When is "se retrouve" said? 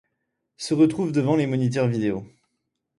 0.57-1.11